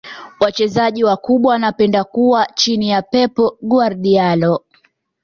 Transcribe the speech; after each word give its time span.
wachezaji 0.39 1.03
wakubwa 1.03 1.51
wanapenda 1.51 2.03
kuwa 2.03 2.47
chini 2.55 2.89
ya 2.89 3.01
pep 3.01 3.37
guardiola 3.61 4.59